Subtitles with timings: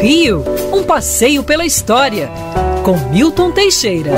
[0.00, 0.42] Rio,
[0.72, 2.30] um passeio pela história,
[2.82, 4.12] com Milton Teixeira.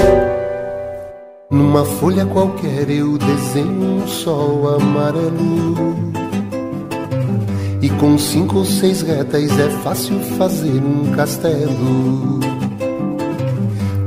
[1.51, 5.97] Numa folha qualquer eu desenho um sol amarelo.
[7.83, 12.39] E com cinco ou seis retas é fácil fazer um castelo.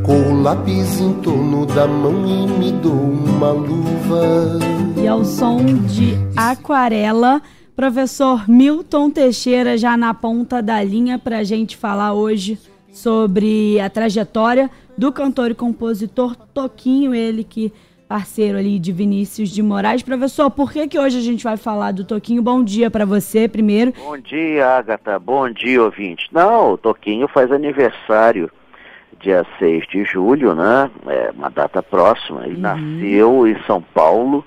[0.01, 4.59] Com o lápis em torno da mão e me dou uma luva.
[4.95, 7.41] E ao som de aquarela
[7.75, 12.57] Professor Milton Teixeira já na ponta da linha para a gente falar hoje
[12.89, 17.73] sobre a trajetória do cantor e compositor Toquinho, ele que
[18.07, 20.01] parceiro ali de Vinícius de Moraes.
[20.01, 22.41] Professor, por que que hoje a gente vai falar do Toquinho?
[22.41, 23.91] Bom dia para você primeiro.
[23.97, 25.19] Bom dia, Agatha.
[25.19, 26.29] Bom dia, ouvinte.
[26.31, 28.49] Não, o Toquinho faz aniversário
[29.19, 30.89] dia 6 de julho, né?
[31.07, 32.45] É uma data próxima.
[32.45, 32.61] Ele uhum.
[32.61, 34.45] nasceu em São Paulo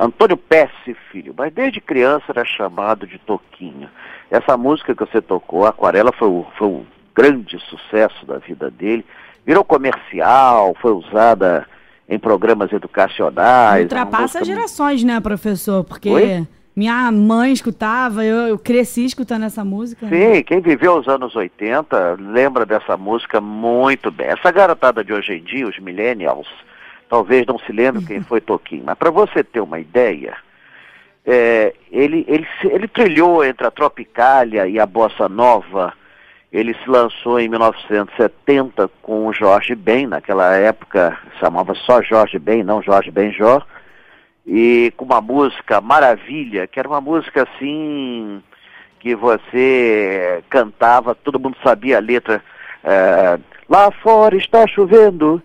[0.00, 3.86] Antônio Pesce Filho, mas desde criança era chamado de Toquinho.
[4.30, 9.04] Essa música que você tocou, Aquarela, foi, o, foi um grande sucesso da vida dele.
[9.44, 11.66] Virou comercial, foi usada
[12.08, 13.82] em programas educacionais.
[13.82, 15.84] Ultrapassa gerações, né, professor?
[15.84, 16.46] Porque Oi?
[16.74, 20.08] minha mãe escutava, eu, eu, cresci escutando essa música.
[20.08, 20.42] Sim, né?
[20.42, 24.28] quem viveu os anos 80 lembra dessa música muito bem.
[24.28, 26.48] Essa garotada de hoje em dia, os millennials,
[27.10, 30.36] talvez não se lembre quem foi Toquinho, mas para você ter uma ideia,
[31.26, 35.92] é, ele, ele, ele trilhou entre a Tropicália e a Bossa Nova.
[36.52, 42.62] Ele se lançou em 1970 com o Jorge Ben, naquela época chamava só Jorge Ben,
[42.62, 43.64] não Jorge Benjor,
[44.46, 48.42] e com uma música Maravilha, que era uma música assim
[48.98, 52.42] que você cantava, todo mundo sabia a letra.
[52.82, 53.38] É,
[53.70, 55.40] Lá fora está chovendo,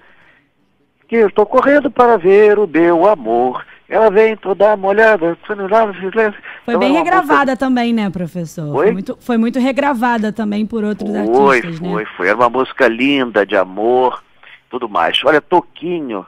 [1.08, 3.66] que eu estou correndo para ver o meu amor.
[3.88, 5.38] Ela vem toda molhada.
[5.46, 7.58] Foi então, bem é regravada música...
[7.58, 8.72] também, né, professor?
[8.72, 8.86] Foi?
[8.86, 11.92] Foi muito, foi muito regravada também por outros foi, artistas, né?
[11.92, 12.28] Foi, foi.
[12.28, 14.24] Era uma música linda, de amor,
[14.70, 15.24] tudo mais.
[15.24, 16.26] Olha, Toquinho,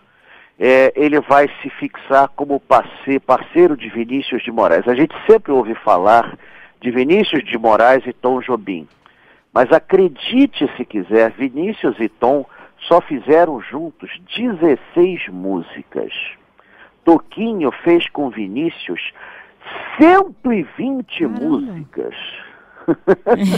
[0.59, 4.87] é, ele vai se fixar como parceiro, parceiro de Vinícius de Moraes.
[4.87, 6.37] A gente sempre ouve falar
[6.79, 8.87] de Vinícius de Moraes e Tom Jobim.
[9.51, 12.45] Mas acredite se quiser, Vinícius e Tom
[12.87, 16.11] só fizeram juntos 16 músicas.
[17.03, 19.11] Toquinho fez com Vinícius
[19.99, 21.39] 120 Caramba.
[21.41, 22.15] músicas.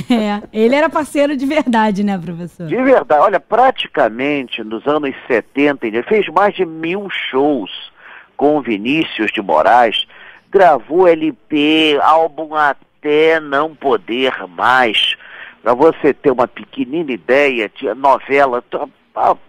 [0.10, 2.66] É, ele era parceiro de verdade, né, professor?
[2.66, 3.22] De verdade.
[3.22, 7.92] Olha, praticamente nos anos 70, ele fez mais de mil shows
[8.36, 10.08] com Vinícius de Moraes,
[10.50, 15.16] gravou LP, álbum até não poder mais.
[15.62, 18.64] Para você ter uma pequenina ideia, tinha novela,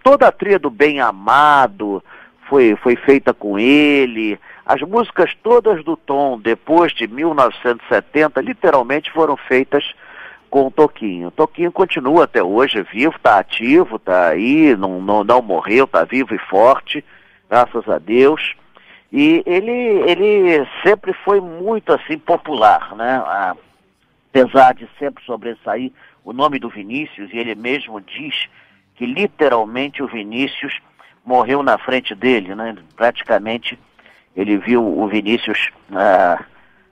[0.03, 2.03] toda a trilha do Bem Amado
[2.47, 4.39] foi, foi feita com ele.
[4.65, 9.93] As músicas todas do Tom, depois de 1970, literalmente foram feitas
[10.49, 11.29] com o Toquinho.
[11.29, 16.03] O Toquinho continua até hoje vivo, está ativo, está aí, não, não, não morreu, está
[16.03, 17.03] vivo e forte,
[17.49, 18.53] graças a Deus.
[19.11, 23.23] E ele, ele sempre foi muito assim popular, né?
[24.29, 25.91] Apesar de sempre sobressair
[26.23, 28.47] o nome do Vinícius, e ele mesmo diz
[29.01, 30.79] que literalmente o Vinícius
[31.25, 32.75] morreu na frente dele, né?
[32.95, 33.79] Praticamente
[34.35, 36.45] ele viu o Vinícius ah,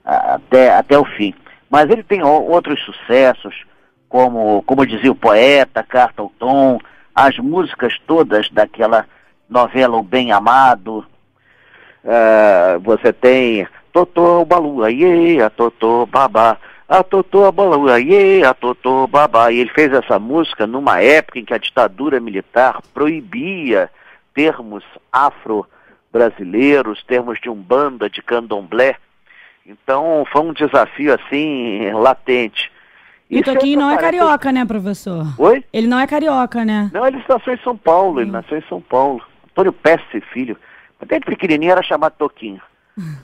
[0.03, 1.35] ah, até, até o fim.
[1.69, 3.63] Mas ele tem outros sucessos,
[4.07, 6.79] como, como dizia o poeta, Carta ao Tom,
[7.13, 9.05] as músicas todas daquela
[9.47, 11.05] novela O Bem Amado.
[12.03, 16.57] Ah, você tem Totô Balu, Aie, a Totô Babá
[16.89, 19.51] a Totô Abalaie, a Totô Babá.
[19.51, 23.91] E ele fez essa música numa época em que a ditadura militar proibia
[24.33, 28.95] termos afro-brasileiros, termos de umbanda, de candomblé.
[29.63, 32.71] Então foi um desafio assim latente.
[33.29, 35.27] E Toquinho não é carioca, né, professor?
[35.37, 35.63] Oi?
[35.71, 36.89] Ele não é carioca, né?
[36.91, 38.21] Não, ele nasceu em São Paulo, hum.
[38.21, 39.21] ele nasceu em São Paulo.
[39.51, 40.57] Antônio Pesce Filho.
[41.05, 42.61] Desde pequenininho era chamado Toquinho.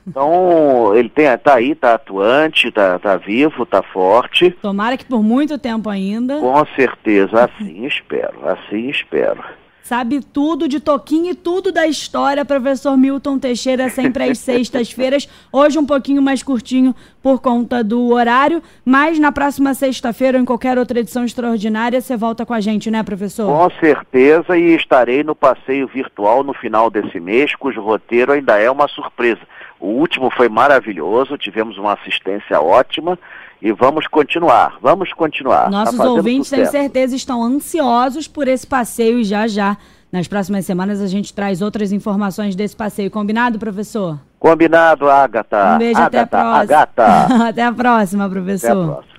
[0.08, 4.52] Então, ele tem, tá aí, tá atuante, tá, tá vivo, tá forte.
[4.62, 6.40] Tomara que por muito tempo ainda.
[6.40, 9.44] Com certeza, assim espero, assim espero.
[9.86, 15.30] Sabe tudo de Toquinho e tudo da história, professor Milton Teixeira, sempre às sextas-feiras.
[15.52, 20.46] Hoje um pouquinho mais curtinho por conta do horário, mas na próxima sexta-feira ou em
[20.46, 23.46] qualquer outra edição extraordinária, você volta com a gente, né, professor?
[23.46, 28.72] Com certeza, e estarei no passeio virtual no final desse mês, cujo roteiro ainda é
[28.72, 29.42] uma surpresa.
[29.86, 33.20] O último foi maravilhoso, tivemos uma assistência ótima
[33.62, 35.66] e vamos continuar, vamos continuar.
[35.66, 39.78] Tá Nossos tá ouvintes, tenho certeza, estão ansiosos por esse passeio e já já,
[40.12, 43.12] nas próximas semanas, a gente traz outras informações desse passeio.
[43.12, 44.20] Combinado, professor?
[44.40, 45.76] Combinado, Agatha.
[45.76, 46.62] Um beijo, Agatha, até a próxima.
[46.62, 47.46] Agatha.
[47.50, 48.72] até a próxima, professor.
[48.72, 49.14] Até a próxima.